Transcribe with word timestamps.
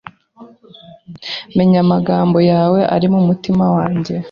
Menya 1.55 1.77
amagambo 1.85 2.37
yawe 2.51 2.79
ari 2.95 3.07
mumutima 3.13 3.65
wanjye… 3.75 4.13